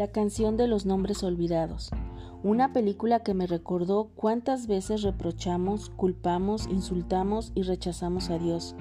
[0.00, 1.90] La canción de los nombres olvidados.
[2.42, 8.74] Una película que me recordó cuántas veces reprochamos, culpamos, insultamos y rechazamos a Dios.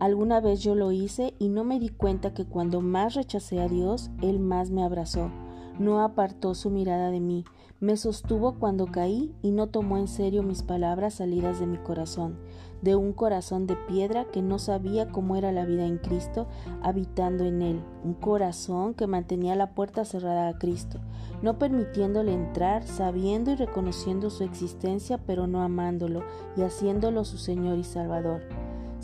[0.00, 3.68] Alguna vez yo lo hice y no me di cuenta que cuando más rechacé a
[3.68, 5.30] Dios, Él más me abrazó.
[5.78, 7.44] No apartó su mirada de mí,
[7.80, 12.38] me sostuvo cuando caí y no tomó en serio mis palabras salidas de mi corazón,
[12.82, 16.46] de un corazón de piedra que no sabía cómo era la vida en Cristo
[16.82, 21.00] habitando en él, un corazón que mantenía la puerta cerrada a Cristo,
[21.42, 26.22] no permitiéndole entrar, sabiendo y reconociendo su existencia, pero no amándolo
[26.56, 28.42] y haciéndolo su Señor y Salvador.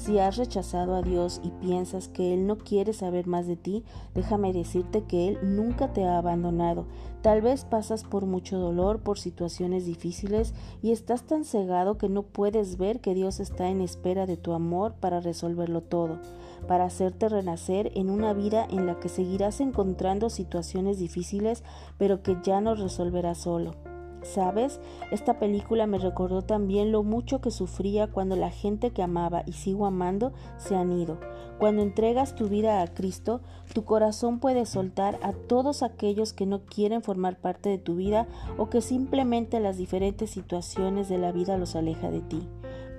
[0.01, 3.85] Si has rechazado a Dios y piensas que Él no quiere saber más de ti,
[4.15, 6.87] déjame decirte que Él nunca te ha abandonado.
[7.21, 12.23] Tal vez pasas por mucho dolor, por situaciones difíciles y estás tan cegado que no
[12.23, 16.19] puedes ver que Dios está en espera de tu amor para resolverlo todo,
[16.67, 21.63] para hacerte renacer en una vida en la que seguirás encontrando situaciones difíciles,
[21.99, 23.90] pero que ya no resolverás solo.
[24.23, 24.80] ¿Sabes?
[25.10, 29.52] Esta película me recordó también lo mucho que sufría cuando la gente que amaba y
[29.52, 31.18] sigo amando se han ido.
[31.59, 33.40] Cuando entregas tu vida a Cristo,
[33.74, 38.27] tu corazón puede soltar a todos aquellos que no quieren formar parte de tu vida
[38.57, 42.49] o que simplemente las diferentes situaciones de la vida los aleja de ti.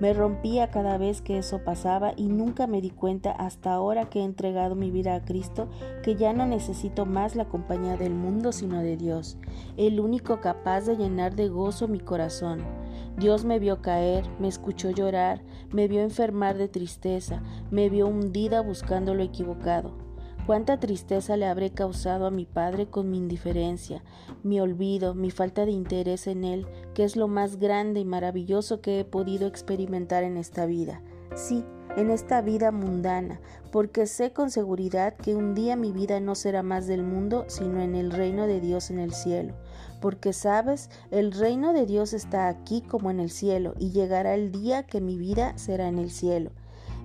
[0.02, 4.18] Me rompía cada vez que eso pasaba y nunca me di cuenta hasta ahora que
[4.18, 5.68] he entregado mi vida a Cristo
[6.02, 9.38] que ya no necesito más la compañía del mundo sino de Dios,
[9.76, 12.64] el único capaz de llenar de gozo mi corazón.
[13.16, 18.60] Dios me vio caer, me escuchó llorar, me vio enfermar de tristeza, me vio hundida
[18.60, 20.11] buscando lo equivocado.
[20.46, 24.02] Cuánta tristeza le habré causado a mi padre con mi indiferencia,
[24.42, 28.80] mi olvido, mi falta de interés en él, que es lo más grande y maravilloso
[28.80, 31.00] que he podido experimentar en esta vida.
[31.36, 31.64] Sí,
[31.96, 36.64] en esta vida mundana, porque sé con seguridad que un día mi vida no será
[36.64, 39.54] más del mundo, sino en el reino de Dios en el cielo.
[40.00, 44.50] Porque sabes, el reino de Dios está aquí como en el cielo, y llegará el
[44.50, 46.50] día que mi vida será en el cielo.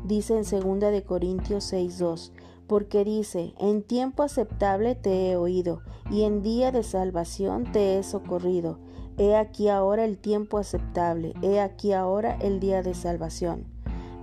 [0.06, 2.31] Dice en 2 de Corintios 6:2
[2.68, 8.04] porque dice, en tiempo aceptable te he oído, y en día de salvación te he
[8.04, 8.80] socorrido.
[9.18, 13.66] He aquí ahora el tiempo aceptable, he aquí ahora el día de salvación.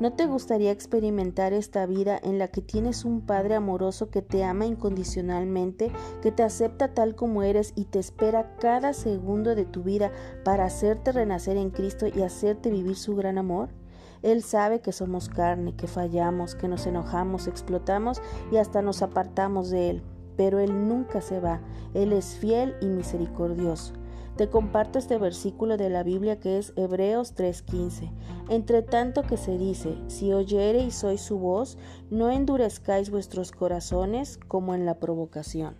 [0.00, 4.42] ¿No te gustaría experimentar esta vida en la que tienes un Padre amoroso que te
[4.42, 9.84] ama incondicionalmente, que te acepta tal como eres y te espera cada segundo de tu
[9.84, 10.10] vida
[10.44, 13.68] para hacerte renacer en Cristo y hacerte vivir su gran amor?
[14.24, 19.68] Él sabe que somos carne, que fallamos, que nos enojamos, explotamos y hasta nos apartamos
[19.68, 20.02] de Él.
[20.34, 21.60] Pero Él nunca se va.
[21.92, 23.92] Él es fiel y misericordioso.
[24.36, 28.10] Te comparto este versículo de la Biblia que es Hebreos 3:15.
[28.48, 31.76] Entre tanto que se dice, si oyereis hoy su voz,
[32.10, 35.76] no endurezcáis vuestros corazones como en la provocación.